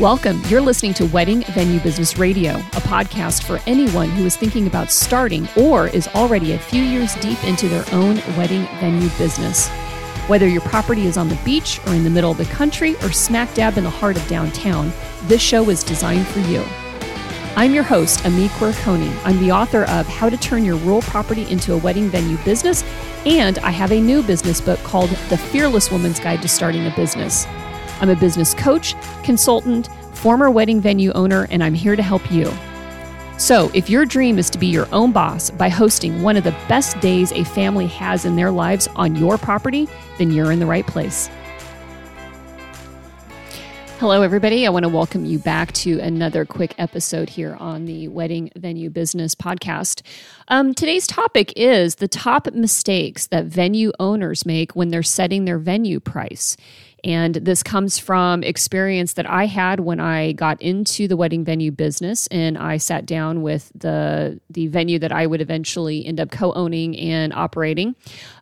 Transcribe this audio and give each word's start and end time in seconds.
Welcome. 0.00 0.42
You're 0.48 0.60
listening 0.60 0.92
to 0.94 1.06
Wedding 1.06 1.44
Venue 1.52 1.78
Business 1.78 2.18
Radio, 2.18 2.54
a 2.54 2.82
podcast 2.82 3.44
for 3.44 3.60
anyone 3.64 4.10
who 4.10 4.26
is 4.26 4.36
thinking 4.36 4.66
about 4.66 4.90
starting 4.90 5.48
or 5.56 5.86
is 5.86 6.08
already 6.08 6.50
a 6.52 6.58
few 6.58 6.82
years 6.82 7.14
deep 7.16 7.42
into 7.44 7.68
their 7.68 7.84
own 7.92 8.16
wedding 8.36 8.66
venue 8.80 9.08
business. 9.10 9.68
Whether 10.26 10.48
your 10.48 10.62
property 10.62 11.06
is 11.06 11.16
on 11.16 11.28
the 11.28 11.38
beach 11.44 11.78
or 11.86 11.94
in 11.94 12.02
the 12.02 12.10
middle 12.10 12.32
of 12.32 12.38
the 12.38 12.44
country 12.46 12.96
or 13.04 13.12
smack 13.12 13.54
dab 13.54 13.78
in 13.78 13.84
the 13.84 13.90
heart 13.90 14.16
of 14.16 14.26
downtown, 14.26 14.92
this 15.28 15.40
show 15.40 15.70
is 15.70 15.84
designed 15.84 16.26
for 16.26 16.40
you. 16.40 16.64
I'm 17.54 17.72
your 17.72 17.84
host, 17.84 18.26
Ami 18.26 18.48
Quirconi. 18.48 19.16
I'm 19.24 19.38
the 19.38 19.52
author 19.52 19.84
of 19.84 20.08
How 20.08 20.28
to 20.28 20.36
Turn 20.36 20.64
Your 20.64 20.76
Rural 20.78 21.02
Property 21.02 21.48
into 21.48 21.72
a 21.72 21.78
Wedding 21.78 22.08
Venue 22.08 22.38
Business, 22.38 22.82
and 23.26 23.60
I 23.60 23.70
have 23.70 23.92
a 23.92 24.00
new 24.00 24.24
business 24.24 24.60
book 24.60 24.80
called 24.80 25.10
The 25.28 25.38
Fearless 25.38 25.92
Woman's 25.92 26.18
Guide 26.18 26.42
to 26.42 26.48
Starting 26.48 26.84
a 26.84 26.90
Business. 26.96 27.46
I'm 28.04 28.10
a 28.10 28.16
business 28.16 28.52
coach, 28.52 28.94
consultant, 29.22 29.88
former 30.12 30.50
wedding 30.50 30.78
venue 30.78 31.10
owner, 31.12 31.46
and 31.50 31.64
I'm 31.64 31.72
here 31.72 31.96
to 31.96 32.02
help 32.02 32.30
you. 32.30 32.52
So, 33.38 33.70
if 33.72 33.88
your 33.88 34.04
dream 34.04 34.38
is 34.38 34.50
to 34.50 34.58
be 34.58 34.66
your 34.66 34.86
own 34.92 35.10
boss 35.10 35.48
by 35.48 35.70
hosting 35.70 36.20
one 36.20 36.36
of 36.36 36.44
the 36.44 36.54
best 36.68 37.00
days 37.00 37.32
a 37.32 37.44
family 37.44 37.86
has 37.86 38.26
in 38.26 38.36
their 38.36 38.50
lives 38.50 38.88
on 38.88 39.16
your 39.16 39.38
property, 39.38 39.88
then 40.18 40.30
you're 40.30 40.52
in 40.52 40.58
the 40.58 40.66
right 40.66 40.86
place. 40.86 41.30
Hello, 44.00 44.20
everybody. 44.20 44.66
I 44.66 44.68
want 44.68 44.82
to 44.82 44.90
welcome 44.90 45.24
you 45.24 45.38
back 45.38 45.72
to 45.72 45.98
another 46.00 46.44
quick 46.44 46.74
episode 46.76 47.30
here 47.30 47.56
on 47.58 47.86
the 47.86 48.08
Wedding 48.08 48.50
Venue 48.54 48.90
Business 48.90 49.34
Podcast. 49.34 50.02
Um, 50.48 50.74
today's 50.74 51.06
topic 51.06 51.54
is 51.56 51.94
the 51.94 52.08
top 52.08 52.52
mistakes 52.52 53.28
that 53.28 53.46
venue 53.46 53.92
owners 53.98 54.44
make 54.44 54.72
when 54.72 54.90
they're 54.90 55.02
setting 55.02 55.46
their 55.46 55.58
venue 55.58 56.00
price. 56.00 56.58
And 57.04 57.34
this 57.34 57.62
comes 57.62 57.98
from 57.98 58.42
experience 58.42 59.12
that 59.12 59.28
I 59.28 59.44
had 59.44 59.80
when 59.80 60.00
I 60.00 60.32
got 60.32 60.60
into 60.62 61.06
the 61.06 61.18
wedding 61.18 61.44
venue 61.44 61.70
business 61.70 62.26
and 62.28 62.56
I 62.56 62.78
sat 62.78 63.04
down 63.04 63.42
with 63.42 63.70
the 63.74 64.40
the 64.48 64.68
venue 64.68 64.98
that 64.98 65.12
I 65.12 65.26
would 65.26 65.42
eventually 65.42 66.06
end 66.06 66.18
up 66.18 66.30
co-owning 66.30 66.96
and 66.98 67.32
operating. 67.34 67.94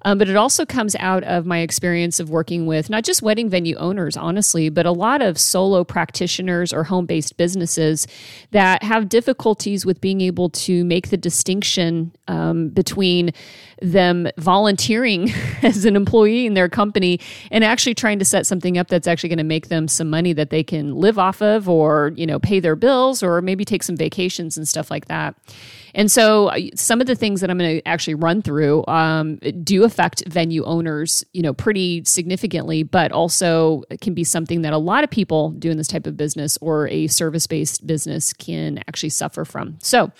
Um, 0.04 0.18
but 0.18 0.28
it 0.28 0.36
also 0.36 0.64
comes 0.64 0.94
out 0.96 1.24
of 1.24 1.44
my 1.44 1.58
experience 1.58 2.20
of 2.20 2.30
working 2.30 2.66
with 2.66 2.88
not 2.88 3.02
just 3.02 3.20
wedding 3.20 3.48
venue 3.48 3.76
owners, 3.76 4.16
honestly, 4.16 4.68
but 4.68 4.86
a 4.86 4.92
lot 4.92 5.22
of 5.22 5.38
solo 5.38 5.82
practitioners 5.82 6.72
or 6.72 6.84
home-based 6.84 7.36
businesses 7.36 8.06
that 8.52 8.82
have 8.84 9.08
difficulties 9.08 9.84
with 9.84 10.00
being 10.00 10.20
able 10.20 10.50
to 10.50 10.84
make 10.84 11.10
the 11.10 11.16
distinction 11.16 12.12
um, 12.28 12.68
between 12.68 13.32
them 13.82 14.28
volunteering 14.38 15.30
as 15.62 15.84
an 15.84 15.96
employee 15.96 16.46
in 16.46 16.54
their 16.54 16.68
company 16.68 17.20
and 17.50 17.64
actually 17.64 17.94
trying 17.94 18.18
to 18.18 18.24
set 18.24 18.46
something 18.52 18.76
up 18.76 18.88
that's 18.88 19.06
actually 19.06 19.30
going 19.30 19.38
to 19.38 19.44
make 19.44 19.68
them 19.68 19.88
some 19.88 20.10
money 20.10 20.34
that 20.34 20.50
they 20.50 20.62
can 20.62 20.94
live 20.94 21.18
off 21.18 21.40
of 21.40 21.70
or 21.70 22.12
you 22.16 22.26
know 22.26 22.38
pay 22.38 22.60
their 22.60 22.76
bills 22.76 23.22
or 23.22 23.40
maybe 23.40 23.64
take 23.64 23.82
some 23.82 23.96
vacations 23.96 24.58
and 24.58 24.68
stuff 24.68 24.90
like 24.90 25.06
that. 25.06 25.34
And 25.94 26.10
so 26.10 26.48
uh, 26.48 26.58
some 26.74 27.00
of 27.00 27.06
the 27.06 27.14
things 27.14 27.40
that 27.40 27.48
i'm 27.48 27.56
going 27.56 27.78
to 27.78 27.88
actually 27.88 28.14
run 28.14 28.42
through 28.42 28.84
um, 28.88 29.36
do 29.64 29.84
affect 29.84 30.22
venue 30.26 30.64
owners 30.64 31.24
you 31.32 31.40
know 31.40 31.54
pretty 31.54 32.04
significantly 32.04 32.82
but 32.82 33.10
also 33.10 33.84
can 34.02 34.12
be 34.12 34.24
something 34.24 34.60
that 34.62 34.74
a 34.74 34.78
lot 34.78 35.02
of 35.02 35.10
people 35.10 35.50
doing 35.52 35.78
this 35.78 35.88
type 35.88 36.06
of 36.06 36.14
business 36.16 36.58
or 36.60 36.88
a 36.88 37.06
service-based 37.06 37.86
business 37.86 38.34
can 38.34 38.78
actually 38.88 39.08
suffer 39.08 39.46
from. 39.46 39.78
So 39.80 40.12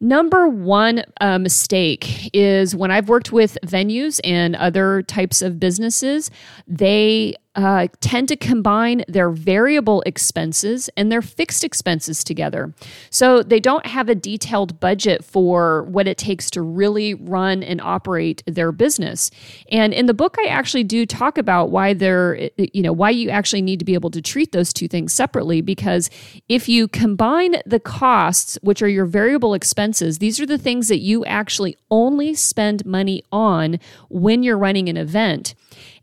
Number 0.00 0.48
one 0.48 1.04
uh, 1.20 1.38
mistake 1.38 2.30
is 2.34 2.74
when 2.74 2.90
I've 2.90 3.08
worked 3.08 3.32
with 3.32 3.56
venues 3.64 4.20
and 4.24 4.56
other 4.56 5.02
types 5.02 5.42
of 5.42 5.58
businesses, 5.58 6.30
they 6.66 7.36
uh, 7.54 7.88
tend 8.00 8.28
to 8.28 8.36
combine 8.36 9.04
their 9.06 9.30
variable 9.30 10.02
expenses 10.06 10.90
and 10.96 11.10
their 11.10 11.22
fixed 11.22 11.62
expenses 11.62 12.24
together. 12.24 12.74
So 13.10 13.42
they 13.42 13.60
don't 13.60 13.86
have 13.86 14.08
a 14.08 14.14
detailed 14.14 14.80
budget 14.80 15.24
for 15.24 15.84
what 15.84 16.08
it 16.08 16.18
takes 16.18 16.50
to 16.50 16.62
really 16.62 17.14
run 17.14 17.62
and 17.62 17.80
operate 17.80 18.42
their 18.46 18.72
business. 18.72 19.30
And 19.70 19.92
in 19.92 20.06
the 20.06 20.14
book, 20.14 20.36
I 20.38 20.48
actually 20.48 20.84
do 20.84 21.06
talk 21.06 21.38
about 21.38 21.70
why 21.70 21.92
they're, 21.92 22.50
you 22.56 22.82
know, 22.82 22.92
why 22.92 23.10
you 23.10 23.30
actually 23.30 23.62
need 23.62 23.78
to 23.78 23.84
be 23.84 23.94
able 23.94 24.10
to 24.10 24.22
treat 24.22 24.52
those 24.52 24.72
two 24.72 24.88
things 24.88 25.12
separately. 25.12 25.60
Because 25.60 26.10
if 26.48 26.68
you 26.68 26.88
combine 26.88 27.56
the 27.64 27.80
costs, 27.80 28.58
which 28.62 28.82
are 28.82 28.88
your 28.88 29.06
variable 29.06 29.54
expenses, 29.54 30.18
these 30.18 30.40
are 30.40 30.46
the 30.46 30.58
things 30.58 30.88
that 30.88 30.98
you 30.98 31.24
actually 31.24 31.76
only 31.90 32.34
spend 32.34 32.84
money 32.84 33.22
on 33.30 33.78
when 34.08 34.42
you're 34.42 34.58
running 34.58 34.88
an 34.88 34.96
event. 34.96 35.54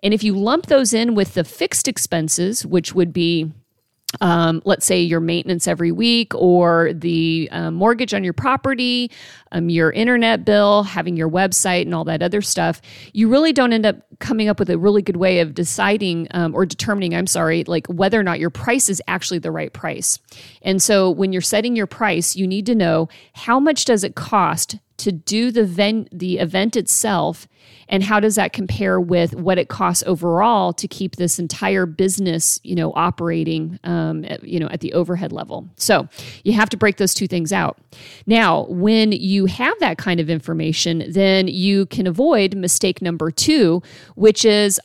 And 0.04 0.14
if 0.14 0.24
you 0.24 0.36
lump 0.36 0.68
those 0.68 0.94
in 0.94 1.16
with 1.16 1.36
the 1.36 1.44
fixed 1.44 1.88
expenses, 1.88 2.66
which 2.66 2.94
would 2.94 3.14
be 3.14 3.52
um, 4.20 4.62
let's 4.66 4.86
say 4.86 5.02
your 5.02 5.22
maintenance 5.22 5.68
every 5.68 5.92
week 5.92 6.36
or 6.36 6.92
the 6.94 7.48
uh, 7.52 7.72
mortgage 7.72 8.14
on 8.14 8.26
your 8.26 8.34
property, 8.34 9.10
um, 9.54 9.70
your 9.70 9.92
internet 9.92 10.44
bill, 10.44 10.84
having 10.84 11.16
your 11.16 11.30
website, 11.30 11.84
and 11.84 11.96
all 11.96 12.04
that 12.04 12.22
other 12.22 12.42
stuff, 12.42 12.82
you 13.14 13.30
really 13.30 13.54
don't 13.54 13.72
end 13.72 13.86
up 13.86 13.96
coming 14.22 14.48
up 14.48 14.59
with 14.59 14.70
a 14.70 14.78
really 14.78 15.02
good 15.02 15.18
way 15.18 15.40
of 15.40 15.54
deciding 15.54 16.28
um, 16.32 16.56
or 16.56 16.66
determining, 16.66 17.14
I'm 17.14 17.28
sorry, 17.28 17.64
like 17.66 17.88
whether 17.88 18.20
or 18.20 18.24
not 18.24 18.40
your 18.40 18.50
price 18.50 18.90
is 18.90 19.02
actually 19.08 19.40
the 19.40 19.52
right 19.52 19.74
price. 19.74 20.20
And 20.62 20.82
so 20.82 21.09
when 21.09 21.34
you're 21.34 21.42
setting 21.42 21.76
your 21.76 21.88
price, 21.88 22.36
you 22.36 22.48
need 22.48 22.66
to 22.68 22.76
know 22.76 23.09
how 23.34 23.59
much 23.59 23.86
does 23.86 24.04
it 24.04 24.16
cost 24.16 24.78
to 24.98 25.12
do 25.12 25.52
the, 25.52 25.66
ven- 25.66 26.08
the 26.12 26.38
event 26.38 26.76
itself 26.78 27.48
and 27.92 28.04
how 28.04 28.20
does 28.22 28.36
that 28.36 28.54
compare 28.54 29.00
with 29.00 29.36
what 29.36 29.58
it 29.58 29.68
costs 29.68 30.04
overall 30.08 30.72
to 30.74 30.88
keep 30.88 31.18
this 31.18 31.38
entire 31.38 31.86
business 31.86 32.59
you 32.64 32.74
know 32.74 32.92
operating 32.96 33.78
um, 33.84 34.24
at, 34.26 34.44
you 34.44 34.59
know 34.59 34.68
at 34.68 34.80
the 34.80 34.94
overhead 34.94 35.32
level 35.32 35.70
so 35.76 36.08
you 36.44 36.53
have 36.53 36.70
to 36.70 36.78
break 36.78 36.98
those 36.98 37.14
two 37.14 37.28
things 37.28 37.52
out 37.53 37.78
now 38.26 38.66
when 38.70 39.12
you 39.12 39.46
have 39.46 39.78
that 39.80 39.98
kind 39.98 40.20
of 40.20 40.30
information 40.30 41.03
then 41.12 41.48
you 41.48 41.86
can 41.88 42.08
avoid 42.08 42.56
mistake 42.56 43.02
number 43.02 43.30
two 43.30 43.84
which 44.22 44.46
is 44.46 44.80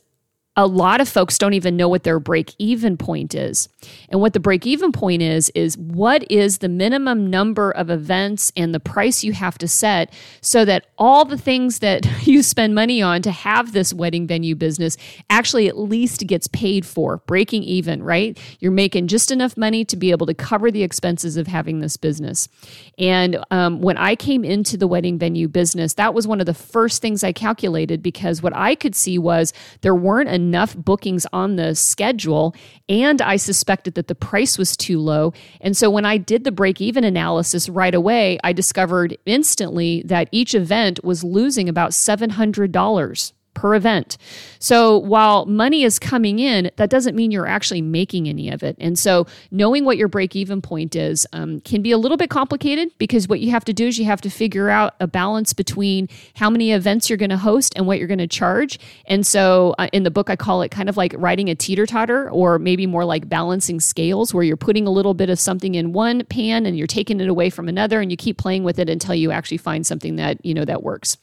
a 0.57 0.65
lot 0.65 0.99
of 0.99 1.07
folks 1.07 1.37
don't 1.37 1.53
even 1.53 1.77
know 1.77 1.87
what 1.87 2.03
their 2.03 2.19
break 2.19 2.55
even 2.57 2.97
point 2.97 3.35
is. 3.35 3.69
And 4.09 4.19
what 4.19 4.33
the 4.33 4.39
break 4.39 4.65
even 4.65 4.91
point 4.91 5.21
is, 5.21 5.51
is 5.51 5.77
what 5.77 6.29
is 6.31 6.57
the 6.57 6.67
minimum 6.67 7.29
number 7.29 7.69
of 7.69 7.91
events 7.91 8.51
and 8.57 8.73
the 8.73 8.79
price 8.79 9.23
you 9.23 9.33
have 9.33 9.59
to 9.59 9.67
set 9.67 10.11
so 10.41 10.65
that 10.65 10.87
all 10.97 11.25
the 11.25 11.37
things 11.37 11.77
that 11.79 12.07
you 12.27 12.41
spend 12.41 12.73
money 12.73 13.03
on 13.03 13.21
to 13.21 13.29
have 13.29 13.71
this 13.71 13.93
wedding 13.93 14.25
venue 14.25 14.55
business 14.55 14.97
actually 15.29 15.67
at 15.67 15.77
least 15.77 16.25
gets 16.25 16.47
paid 16.47 16.87
for, 16.87 17.17
breaking 17.27 17.61
even, 17.61 18.01
right? 18.01 18.39
You're 18.59 18.71
making 18.71 19.07
just 19.07 19.29
enough 19.29 19.57
money 19.57 19.85
to 19.85 19.95
be 19.95 20.09
able 20.09 20.25
to 20.25 20.33
cover 20.33 20.71
the 20.71 20.81
expenses 20.81 21.37
of 21.37 21.45
having 21.45 21.81
this 21.81 21.97
business. 21.97 22.49
And 22.97 23.37
um, 23.51 23.79
when 23.81 23.97
I 23.97 24.15
came 24.15 24.43
into 24.43 24.75
the 24.75 24.87
wedding 24.87 25.19
venue 25.19 25.47
business, 25.47 25.93
that 25.93 26.15
was 26.15 26.27
one 26.27 26.39
of 26.39 26.47
the 26.47 26.55
first 26.55 26.99
things 26.99 27.23
I 27.23 27.31
calculated 27.31 28.01
because 28.01 28.41
what 28.41 28.55
I 28.55 28.73
could 28.73 28.95
see 28.95 29.19
was 29.19 29.53
there 29.81 29.93
weren't 29.93 30.29
enough 30.29 30.46
bookings 30.83 31.25
on 31.33 31.55
the 31.55 31.75
schedule, 31.75 32.55
and 32.89 33.21
I 33.21 33.35
suspected 33.37 33.95
that 33.95 34.07
the 34.07 34.15
price 34.15 34.57
was 34.57 34.75
too 34.75 34.99
low. 34.99 35.33
And 35.61 35.75
so 35.75 35.89
when 35.89 36.05
I 36.05 36.17
did 36.17 36.43
the 36.43 36.51
break 36.51 36.81
even 36.81 37.03
analysis 37.03 37.69
right 37.69 37.93
away, 37.95 38.39
I 38.43 38.53
discovered 38.53 39.17
instantly 39.25 40.03
that 40.05 40.29
each 40.31 40.55
event 40.55 41.03
was 41.03 41.23
losing 41.23 41.69
about 41.69 41.91
$700 41.91 43.33
per 43.57 43.73
event. 43.73 44.17
So 44.59 44.99
while 44.99 45.47
money 45.47 45.83
is 45.83 45.97
coming 45.97 46.37
in, 46.37 46.69
that 46.75 46.91
doesn't 46.91 47.15
mean 47.15 47.31
you're 47.31 47.47
actually 47.47 47.81
making 47.81 48.29
any 48.29 48.49
of 48.51 48.61
it. 48.61 48.75
And 48.79 48.97
so 48.99 49.25
knowing 49.49 49.83
what 49.83 49.97
your 49.97 50.07
break 50.07 50.35
even 50.35 50.61
point 50.61 50.95
is 50.95 51.25
um, 51.33 51.59
can 51.61 51.81
be 51.81 51.91
a 51.91 51.97
little 51.97 52.17
bit 52.17 52.29
complicated 52.29 52.91
because 52.99 53.27
what 53.27 53.39
you 53.39 53.49
have 53.49 53.65
to 53.65 53.73
do 53.73 53.87
is 53.87 53.97
you 53.97 54.05
have 54.05 54.21
to 54.21 54.29
figure 54.29 54.69
out 54.69 54.93
a 54.99 55.07
balance 55.07 55.53
between 55.53 56.07
how 56.35 56.51
many 56.51 56.71
events 56.71 57.09
you're 57.09 57.17
going 57.17 57.31
to 57.31 57.37
host 57.37 57.73
and 57.75 57.87
what 57.87 57.97
you're 57.97 58.07
going 58.07 58.19
to 58.19 58.27
charge. 58.27 58.79
And 59.07 59.25
so 59.25 59.73
uh, 59.79 59.87
in 59.91 60.03
the 60.03 60.11
book, 60.11 60.29
I 60.29 60.35
call 60.35 60.61
it 60.61 60.69
kind 60.69 60.87
of 60.87 60.95
like 60.95 61.15
riding 61.17 61.49
a 61.49 61.55
teeter 61.55 61.87
totter 61.87 62.29
or 62.29 62.59
maybe 62.59 62.85
more 62.85 63.05
like 63.05 63.27
balancing 63.27 63.79
scales 63.79 64.35
where 64.35 64.43
you're 64.43 64.55
putting 64.55 64.85
a 64.85 64.91
little 64.91 65.15
bit 65.15 65.31
of 65.31 65.39
something 65.39 65.73
in 65.73 65.93
one 65.93 66.23
pan 66.25 66.67
and 66.67 66.77
you're 66.77 66.85
taking 66.85 67.19
it 67.19 67.27
away 67.27 67.49
from 67.49 67.67
another 67.67 68.01
and 68.01 68.11
you 68.11 68.17
keep 68.17 68.37
playing 68.37 68.63
with 68.63 68.77
it 68.77 68.87
until 68.87 69.15
you 69.15 69.31
actually 69.31 69.57
find 69.57 69.87
something 69.87 70.17
that, 70.17 70.45
you 70.45 70.53
know, 70.53 70.63
that 70.63 70.83
works. 70.83 71.17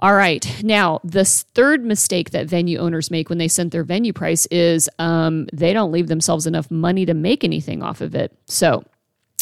All 0.00 0.14
right. 0.14 0.62
Now, 0.62 1.00
the 1.02 1.24
third 1.24 1.84
mistake 1.84 2.30
that 2.30 2.46
venue 2.46 2.78
owners 2.78 3.10
make 3.10 3.28
when 3.28 3.38
they 3.38 3.48
set 3.48 3.70
their 3.72 3.82
venue 3.82 4.12
price 4.12 4.46
is 4.46 4.88
um, 4.98 5.46
they 5.52 5.72
don't 5.72 5.90
leave 5.90 6.06
themselves 6.06 6.46
enough 6.46 6.70
money 6.70 7.04
to 7.06 7.14
make 7.14 7.42
anything 7.42 7.82
off 7.82 8.00
of 8.00 8.14
it. 8.14 8.32
So, 8.46 8.84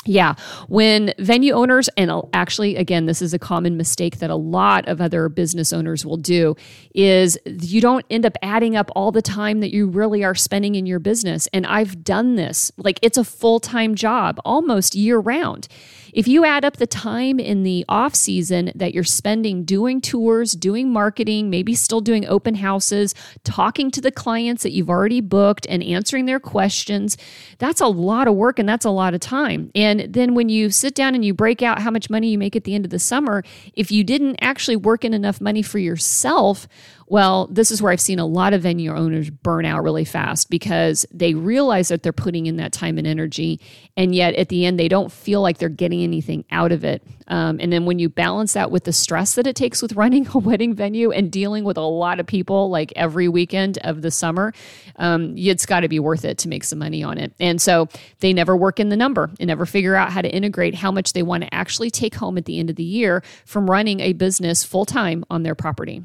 yeah, 0.06 0.35
when 0.69 1.12
venue 1.19 1.53
owners, 1.53 1.88
and 1.97 2.11
actually, 2.32 2.76
again, 2.76 3.06
this 3.06 3.20
is 3.20 3.35
a 3.35 3.38
common 3.38 3.76
mistake 3.76 4.19
that 4.19 4.31
a 4.31 4.37
lot 4.37 4.88
of 4.88 5.00
other 5.00 5.29
business 5.29 5.73
owners 5.73 6.06
will 6.06 6.17
do, 6.17 6.55
is 6.94 7.37
you 7.44 7.81
don't 7.81 8.06
end 8.08 8.25
up 8.25 8.37
adding 8.41 8.76
up 8.76 8.91
all 8.94 9.11
the 9.11 9.23
time 9.23 9.61
that 9.61 9.73
you 9.75 9.88
really 9.88 10.25
are 10.25 10.35
spending 10.35 10.76
in 10.76 10.87
your 10.87 11.00
business. 11.00 11.49
And 11.53 11.67
I've 11.67 12.05
done 12.05 12.37
this, 12.37 12.70
like 12.76 12.99
it's 13.03 13.19
a 13.19 13.25
full 13.25 13.61
time 13.61 13.94
job 13.94 14.41
almost 14.44 14.94
year 14.94 15.19
round 15.19 15.69
If 16.17 16.27
you 16.27 16.47
add 16.47 16.65
up 16.65 16.79
the 16.79 16.87
time 16.87 17.39
in 17.39 17.63
the 17.63 17.85
off 17.91 18.15
season 18.15 18.73
that 18.75 18.95
you're 18.95 19.05
spending 19.05 19.65
doing 19.65 20.01
tours, 20.01 20.53
doing 20.53 20.91
marketing, 20.91 21.51
maybe 21.51 21.75
still 21.75 22.01
doing 22.01 22.27
open 22.27 22.55
houses, 22.55 23.15
talking 23.45 23.91
to 23.91 24.01
the 24.01 24.11
clients 24.11 24.63
that 24.63 24.73
you've 24.73 24.89
already 24.89 25.21
booked 25.21 25.67
and 25.69 25.83
answering 25.83 26.25
their 26.25 26.41
questions, 26.41 27.19
that's 27.59 27.83
a 27.83 27.87
lot 27.87 28.29
of 28.29 28.35
work 28.35 28.59
and 28.59 28.67
that's 28.67 28.87
a 28.87 28.91
lot 28.91 29.13
of 29.13 29.21
time. 29.21 29.71
And 29.75 30.07
then 30.09 30.35
when 30.35 30.49
you 30.49 30.71
sit 30.71 30.95
down 30.95 31.15
and 31.15 31.23
you 31.23 31.35
break 31.35 31.61
out 31.61 31.83
how 31.83 31.91
much 31.91 32.09
money 32.09 32.29
you 32.29 32.39
make 32.39 32.57
at 32.57 32.65
the 32.65 32.75
end 32.75 32.87
of 32.87 32.91
the 32.91 32.99
summer, 32.99 33.43
if 33.75 33.93
you 33.93 34.03
didn't 34.03 34.39
actually 34.41 34.77
work 34.77 35.05
in 35.05 35.13
enough 35.13 35.43
money 35.43 35.61
for 35.61 35.79
yourself, 35.79 36.67
well, 37.09 37.47
this 37.49 37.71
is 37.71 37.81
where 37.81 37.93
I've 37.93 38.01
seen 38.01 38.19
a 38.19 38.27
lot 38.27 38.53
of 38.53 38.63
venue 38.63 38.93
owners 38.93 39.31
burn 39.31 39.65
out 39.65 39.83
really 39.83 40.05
fast 40.05 40.51
because 40.51 41.07
they 41.13 41.35
realize 41.35 41.89
that 41.89 42.03
they're 42.03 42.13
putting 42.13 42.47
in 42.47 42.57
that 42.57 42.73
time 42.73 42.99
and 42.99 43.07
energy, 43.07 43.61
and 43.97 44.15
yet 44.15 44.35
at 44.35 44.49
the 44.49 44.67
end, 44.67 44.81
they 44.81 44.89
don't 44.89 45.13
feel 45.13 45.41
like 45.41 45.59
they're 45.59 45.69
getting 45.69 46.01
anything 46.06 46.44
out 46.53 46.70
of 46.70 46.85
it. 46.85 47.03
Um, 47.26 47.58
and 47.61 47.73
then 47.73 47.85
when 47.87 47.99
you 47.99 48.08
balance 48.08 48.53
that 48.53 48.70
with 48.70 48.85
the 48.85 48.93
stress 48.93 49.35
that 49.35 49.47
it 49.47 49.56
takes 49.56 49.82
with 49.82 49.94
running 49.94 50.29
a 50.35 50.38
wedding 50.38 50.75
venue 50.75 51.11
and 51.11 51.31
dealing 51.31 51.64
with 51.64 51.76
a 51.76 51.82
lot 51.82 52.20
of 52.20 52.26
people 52.26 52.70
like 52.70 52.93
every 52.94 53.29
weekend 53.29 53.79
of 53.79 54.03
the 54.03 54.11
summer, 54.11 54.53
um, 54.97 55.35
it's 55.37 55.67
got 55.67 55.81
to 55.81 55.88
be 55.88 55.99
worth 55.99 56.25
it 56.25 56.38
to 56.38 56.49
make 56.49 56.64
some 56.64 56.79
money 56.79 57.03
on 57.03 57.19
it. 57.19 57.32
And 57.41 57.61
so 57.61 57.88
they 58.20 58.32
never 58.32 58.56
work 58.56 58.79
in 58.79 58.88
the 58.88 58.97
number 58.97 59.31
and 59.41 59.49
never 59.49 59.67
figure 59.67 59.97
out 59.97 60.12
how 60.12 60.23
to 60.23 60.29
integrate 60.29 60.75
how 60.76 60.93
much 60.93 61.12
they 61.12 61.23
want 61.23 61.43
to 61.43 61.53
actually 61.55 61.91
take 61.91 62.14
home 62.14 62.38
at 62.38 62.44
the 62.44 62.58
end 62.58 62.70
of 62.70 62.76
the 62.76 62.85
year 62.85 63.23
from 63.44 63.69
running 63.69 64.00
a 64.00 64.12
business 64.12 64.64
full 64.64 64.85
time 64.85 65.25
on 65.29 65.43
their 65.43 65.55
property. 65.55 66.05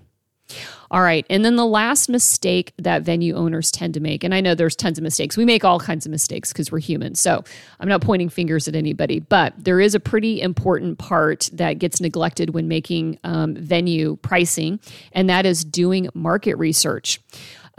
All 0.92 1.02
right. 1.02 1.26
And 1.30 1.46
then 1.46 1.56
the 1.56 1.66
last 1.66 2.10
mistake 2.10 2.74
that 2.78 3.04
venue 3.04 3.34
owners 3.34 3.72
tend 3.72 3.94
to 3.94 4.02
make, 4.02 4.26
and 4.26 4.36
I 4.36 4.42
know 4.42 4.56
there's 4.56 4.76
tons 4.76 4.98
of 4.98 5.04
mistakes. 5.04 5.38
We 5.38 5.46
make 5.46 5.64
all 5.64 5.80
kinds 5.80 6.06
of 6.06 6.12
mistakes 6.12 6.52
because 6.52 6.70
we're 6.70 6.80
human. 6.80 7.16
So 7.16 7.46
I'm 7.80 7.88
not 7.88 8.02
pointing 8.02 8.28
fingers 8.28 8.68
at 8.68 8.76
anybody, 8.76 9.20
but 9.20 9.54
there 9.58 9.80
is 9.80 9.96
a 9.96 10.02
pretty 10.02 10.42
important 10.42 10.98
part 10.98 11.50
that 11.54 11.80
gets 11.80 12.02
neglected 12.02 12.50
when 12.50 12.68
making 12.68 13.20
um, 13.24 13.56
venue 13.56 14.18
pricing, 14.18 14.82
and 15.14 15.30
that 15.30 15.46
is 15.46 15.64
doing 15.64 16.10
market 16.14 16.56
research. 16.56 17.22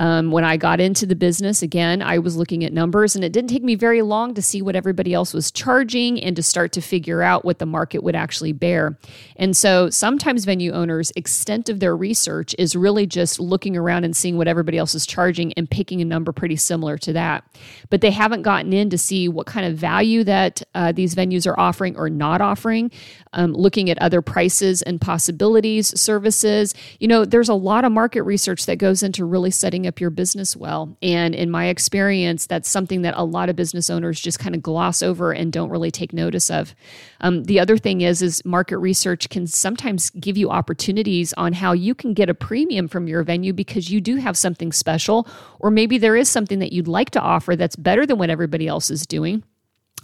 Um, 0.03 0.33
when 0.33 0.43
I 0.43 0.57
got 0.57 0.81
into 0.81 1.07
the 1.07 1.15
business, 1.15 1.63
again, 1.63 2.03
I 2.03 2.19
was 2.19 2.37
looking 2.37 2.65
at 2.65 2.73
numbers, 2.73 3.15
and 3.15 3.25
it 3.25 3.33
didn't 3.33 3.51
take 3.51 3.63
me 3.63 3.75
very 3.75 4.03
long 4.03 4.35
to 4.35 4.43
see 4.43 4.61
what 4.61 4.75
everybody 4.75 5.15
else 5.15 5.33
was 5.33 5.53
charging 5.53 6.21
and 6.21 6.35
to 6.35 6.43
start 6.43 6.73
to 6.73 6.81
figure 6.81 7.23
out 7.23 7.45
what 7.45 7.59
the 7.59 7.67
market 7.67 8.03
would 8.03 8.17
actually 8.17 8.53
bear. 8.53 8.99
And 9.37 9.57
so 9.57 9.91
sometimes 9.91 10.45
venue 10.45 10.73
owners' 10.73 11.13
extent 11.15 11.69
of 11.69 11.81
their 11.81 11.97
research 11.97 12.55
is 12.59 12.75
really 12.75 13.07
just 13.07 13.39
looking 13.39 13.77
around 13.77 14.05
and 14.05 14.17
seeing 14.17 14.37
what 14.37 14.49
everybody 14.49 14.79
else 14.79 14.95
is 14.95 15.07
charging 15.07 15.53
and 15.53 15.71
picking 15.71 16.01
a 16.01 16.05
number 16.05 16.33
pretty 16.33 16.57
similar 16.57 16.99
to 16.99 17.13
that. 17.13 17.45
But 17.89 18.01
they 18.01 18.11
haven't 18.11 18.43
gotten 18.43 18.73
in 18.73 18.91
to 18.91 18.99
see 18.99 19.29
what 19.29 19.47
kind 19.47 19.67
of 19.67 19.77
value 19.77 20.25
that 20.25 20.63
uh, 20.75 20.91
these 20.91 21.15
venues 21.15 21.47
are 21.47 21.59
offering 21.61 21.97
or 21.97 22.11
not 22.11 22.41
offering, 22.41 22.91
um, 23.35 23.53
looking 23.53 23.89
at 23.89 23.99
other 23.99 24.21
prices 24.21 24.83
and 24.83 25.01
possibilities, 25.01 25.99
services. 26.01 26.75
You 26.99 27.07
know, 27.07 27.25
there's 27.25 27.49
a 27.49 27.55
lot 27.55 27.85
of 27.85 27.93
market 27.93 28.23
research 28.23 28.67
that 28.67 28.79
goes 28.79 29.05
into 29.05 29.25
really 29.25 29.53
setting 29.53 29.83
setting 29.83 29.92
up 29.93 30.01
your 30.01 30.09
business 30.09 30.57
well. 30.57 30.97
And 31.03 31.35
in 31.35 31.51
my 31.51 31.67
experience, 31.67 32.47
that's 32.47 32.71
something 32.71 33.03
that 33.03 33.13
a 33.15 33.25
lot 33.25 33.51
of 33.51 33.57
business 33.57 33.91
owners 33.91 34.19
just 34.19 34.39
kind 34.39 34.55
of 34.55 34.63
gloss 34.63 35.03
over 35.03 35.33
and 35.33 35.53
don't 35.53 35.69
really 35.69 35.91
take 35.91 36.15
notice 36.15 36.51
of. 36.51 36.75
Um, 37.21 37.45
the 37.45 37.61
other 37.61 37.77
thing 37.77 38.01
is, 38.01 38.23
is 38.23 38.43
market 38.47 38.79
research 38.79 39.29
can 39.29 39.47
sometimes 39.47 40.09
give 40.11 40.39
you 40.39 40.49
opportunities 40.49 41.35
on 41.35 41.53
how 41.53 41.73
you 41.73 41.95
can 41.95 42.15
get 42.15 42.31
a 42.31 42.35
premium 42.35 42.89
from 42.89 43.07
your 43.07 43.23
venue 43.23 43.53
because 43.53 43.91
you 43.91 44.01
do 44.01 44.17
have 44.17 44.39
something 44.39 44.73
special, 44.73 45.29
or 45.61 45.71
maybe 45.71 45.99
there 45.99 46.17
is 46.17 46.31
something 46.31 46.59
that 46.61 46.73
you'd 46.73 46.89
like 46.89 47.11
to 47.11 47.21
offer 47.21 47.55
that's 47.55 47.77
better 47.77 48.07
than 48.07 48.17
what 48.17 48.31
everybody 48.31 48.67
else 48.67 48.91
is 48.91 49.07
doing. 49.07 49.43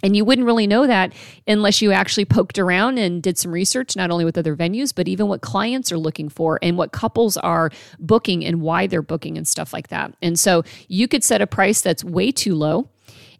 And 0.01 0.15
you 0.15 0.23
wouldn't 0.23 0.45
really 0.45 0.67
know 0.67 0.87
that 0.87 1.13
unless 1.45 1.81
you 1.81 1.91
actually 1.91 2.25
poked 2.25 2.57
around 2.57 2.97
and 2.97 3.21
did 3.21 3.37
some 3.37 3.51
research, 3.51 3.95
not 3.95 4.11
only 4.11 4.23
with 4.23 4.37
other 4.37 4.55
venues, 4.55 4.93
but 4.95 5.07
even 5.07 5.27
what 5.27 5.41
clients 5.41 5.91
are 5.91 5.97
looking 5.97 6.29
for 6.29 6.57
and 6.61 6.77
what 6.77 6.93
couples 6.93 7.35
are 7.37 7.69
booking 7.99 8.45
and 8.45 8.61
why 8.61 8.87
they're 8.87 9.01
booking 9.01 9.37
and 9.37 9.47
stuff 9.47 9.73
like 9.73 9.89
that. 9.89 10.13
And 10.21 10.39
so 10.39 10.63
you 10.87 11.07
could 11.07 11.23
set 11.23 11.41
a 11.41 11.47
price 11.47 11.81
that's 11.81 12.03
way 12.03 12.31
too 12.31 12.55
low 12.55 12.89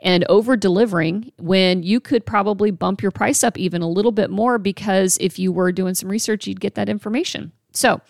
and 0.01 0.25
over 0.29 0.55
delivering 0.55 1.31
when 1.37 1.83
you 1.83 1.99
could 1.99 2.25
probably 2.25 2.71
bump 2.71 3.01
your 3.01 3.11
price 3.11 3.43
up 3.43 3.57
even 3.57 3.81
a 3.81 3.89
little 3.89 4.11
bit 4.11 4.29
more 4.29 4.57
because 4.57 5.17
if 5.19 5.39
you 5.39 5.51
were 5.51 5.71
doing 5.71 5.93
some 5.93 6.09
research, 6.09 6.47
you'd 6.47 6.61
get 6.61 6.75
that 6.75 6.89
information. 6.89 7.51
So, 7.71 8.01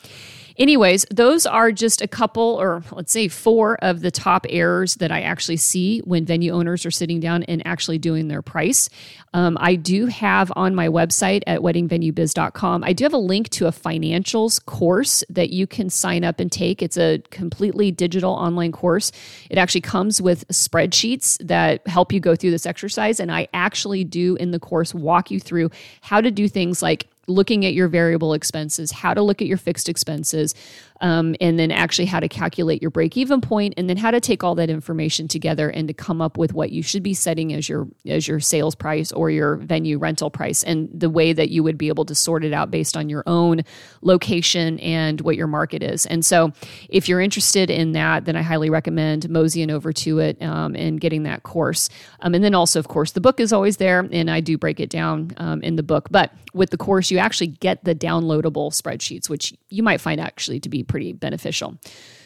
Anyways, 0.60 1.06
those 1.10 1.46
are 1.46 1.72
just 1.72 2.02
a 2.02 2.08
couple, 2.08 2.44
or 2.60 2.84
let's 2.92 3.14
say 3.14 3.30
four 3.30 3.78
of 3.82 4.02
the 4.02 4.12
top 4.12 4.46
errors 4.50 4.96
that 4.96 5.10
I 5.10 5.22
actually 5.22 5.56
see 5.56 6.00
when 6.00 6.26
venue 6.26 6.52
owners 6.52 6.86
are 6.86 6.92
sitting 6.92 7.22
down 7.22 7.44
and 7.44 7.66
actually 7.66 7.98
doing 7.98 8.28
their 8.28 8.42
price. 8.42 8.90
Um, 9.34 9.58
I 9.62 9.76
do 9.76 10.08
have 10.08 10.52
on 10.58 10.76
my 10.76 10.90
website 10.90 11.44
at 11.48 11.62
weddingvenuebiz.com, 11.62 12.84
I 12.84 12.92
do 12.92 13.06
have 13.06 13.14
a 13.14 13.18
link 13.18 13.48
to 13.52 13.68
a 13.68 13.72
financials 13.72 14.64
course 14.66 15.24
that 15.30 15.52
you 15.52 15.66
can 15.66 15.90
sign 15.90 16.26
up 16.26 16.42
and 16.42 16.52
take. 16.52 16.82
It's 16.82 16.98
a 16.98 17.20
completely 17.30 17.90
digital 17.92 18.34
online 18.34 18.74
course. 18.74 19.14
It 19.50 19.58
actually 19.58 19.82
comes 19.82 20.22
with 20.22 20.46
spreadsheets 20.50 21.38
that 21.48 21.88
help 21.88 22.12
you 22.12 22.20
go 22.20 22.36
through 22.36 22.52
this 22.52 22.66
exercise. 22.66 23.22
And 23.22 23.32
I 23.32 23.48
actually 23.54 24.04
do 24.04 24.36
in 24.36 24.52
the 24.52 24.60
course 24.60 24.94
walk 24.94 25.32
you 25.32 25.40
through 25.40 25.70
how 26.02 26.20
to 26.20 26.32
do 26.32 26.50
things 26.50 26.82
like 26.82 27.08
looking 27.30 27.66
at 27.66 27.74
your 27.74 27.88
variable 27.88 28.34
expenses, 28.34 28.92
how 28.92 29.14
to 29.14 29.22
look 29.22 29.42
at 29.42 29.48
your 29.48 29.58
fixed 29.58 29.88
expenses, 29.88 30.54
um, 31.02 31.36
and 31.40 31.58
then 31.58 31.72
actually 31.72 32.06
how 32.06 32.20
to 32.20 32.28
calculate 32.28 32.82
your 32.82 32.92
break 32.92 33.16
even 33.16 33.40
point, 33.40 33.74
and 33.78 33.90
then 33.90 33.98
how 33.98 34.12
to 34.12 34.20
take 34.20 34.44
all 34.44 34.56
that 34.56 34.70
information 34.70 35.28
together 35.28 35.70
and 35.70 35.88
to 35.88 35.94
come 35.94 36.22
up 36.22 36.38
with 36.38 36.54
what 36.54 36.72
you 36.72 36.84
should 36.84 37.04
be 37.04 37.14
setting 37.14 37.54
as 37.54 37.70
your 37.70 37.88
as 38.06 38.28
your 38.28 38.40
sales 38.40 38.76
price 38.76 39.12
or 39.12 39.30
your 39.30 39.56
venue 39.58 39.98
rental 39.98 40.30
price, 40.30 40.64
and 40.64 40.90
the 40.94 41.10
way 41.10 41.32
that 41.32 41.50
you 41.50 41.64
would 41.64 41.78
be 41.78 41.88
able 41.88 42.06
to 42.06 42.16
sort 42.16 42.44
it 42.44 42.52
out 42.52 42.72
based 42.72 42.98
on 42.98 43.08
your 43.08 43.24
own 43.28 43.62
location 44.02 44.80
and 44.80 45.22
what 45.22 45.36
your 45.38 45.48
market 45.48 45.84
is. 45.84 46.06
And 46.06 46.26
so, 46.26 46.52
if 46.90 47.08
you're 47.08 47.22
interested 47.22 47.70
in 47.70 47.94
that, 47.94 48.26
then 48.26 48.36
I 48.36 48.42
highly 48.42 48.70
recommend 48.70 49.30
moseying 49.30 49.72
over 49.72 49.94
to 49.94 50.20
it 50.20 50.42
um, 50.42 50.76
and 50.76 51.00
getting 51.00 51.24
that 51.24 51.44
course. 51.44 51.90
Um, 52.22 52.34
and 52.34 52.44
then 52.44 52.56
also, 52.56 52.80
of 52.80 52.88
course, 52.88 53.12
the 53.12 53.22
book 53.22 53.40
is 53.40 53.54
always 53.54 53.78
there, 53.78 54.08
and 54.12 54.30
I 54.30 54.40
do 54.40 54.58
break 54.58 54.80
it 54.80 54.90
down 54.90 55.32
um, 55.38 55.62
in 55.62 55.76
the 55.76 55.84
book. 55.84 56.08
But 56.12 56.34
with 56.54 56.72
the 56.72 56.78
course, 56.78 57.12
you 57.12 57.19
actually 57.20 57.48
get 57.48 57.84
the 57.84 57.96
downloadable 57.96 58.72
spreadsheets, 58.72 59.30
which 59.30 59.54
you 59.70 59.84
might 59.84 60.02
find 60.02 60.20
actually 60.20 60.60
to 60.62 60.70
be 60.70 60.84
pretty 60.84 61.14
beneficial. 61.14 61.78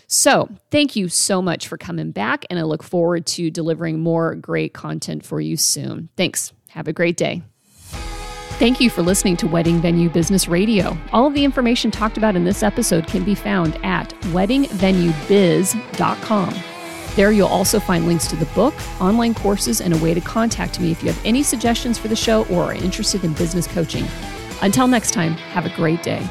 So, 0.08 0.50
thank 0.70 0.96
you 0.96 1.10
so 1.10 1.42
much 1.42 1.68
for 1.68 1.78
coming 1.78 2.12
back, 2.12 2.46
and 2.50 2.60
I 2.60 2.64
look 2.64 2.84
forward 2.84 3.26
to 3.28 3.50
delivering 3.50 4.00
more 4.00 4.36
great 4.36 4.74
content 4.74 5.26
for 5.26 5.42
you 5.42 5.58
soon. 5.58 6.10
Thanks. 6.16 6.54
Have 6.70 6.88
a 6.88 6.94
great 6.94 7.18
day. 7.18 7.42
Thank 8.60 8.80
you 8.80 8.92
for 8.92 9.02
listening 9.02 9.36
to 9.38 9.48
Wedding 9.48 9.82
Venue 9.82 10.10
Business 10.10 10.48
Radio. 10.48 10.96
All 11.12 11.26
of 11.26 11.34
the 11.34 11.44
information 11.44 11.90
talked 11.90 12.18
about 12.18 12.36
in 12.36 12.46
this 12.46 12.62
episode 12.62 13.08
can 13.08 13.24
be 13.24 13.34
found 13.34 13.84
at 13.84 14.12
weddingvenuebiz.com. 14.26 16.54
There 17.16 17.32
you'll 17.32 17.48
also 17.48 17.80
find 17.80 18.08
links 18.08 18.28
to 18.28 18.36
the 18.36 18.46
book, 18.54 18.76
online 19.02 19.34
courses, 19.34 19.82
and 19.82 19.92
a 19.94 19.98
way 19.98 20.14
to 20.14 20.22
contact 20.22 20.80
me 20.80 20.92
if 20.92 21.02
you 21.04 21.12
have 21.12 21.26
any 21.26 21.44
suggestions 21.44 21.98
for 21.98 22.08
the 22.08 22.16
show 22.16 22.46
or 22.46 22.66
are 22.66 22.74
interested 22.74 23.24
in 23.24 23.34
business 23.34 23.68
coaching. 23.68 24.06
Until 24.64 24.88
next 24.88 25.12
time, 25.12 25.34
have 25.52 25.66
a 25.66 25.76
great 25.76 26.02
day. 26.04 26.26